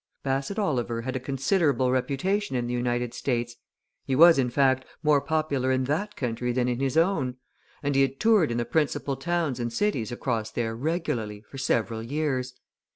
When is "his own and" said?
6.79-7.93